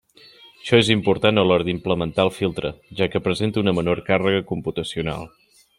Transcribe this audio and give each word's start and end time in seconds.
Això 0.61 0.77
és 0.83 0.87
important 0.95 1.41
a 1.41 1.43
l'hora 1.49 1.67
d'implementar 1.67 2.25
el 2.29 2.33
filtre, 2.39 2.73
ja 3.01 3.09
que 3.17 3.25
presenta 3.29 3.65
una 3.65 3.77
menor 3.81 4.05
càrrega 4.13 4.45
computacional. 4.55 5.33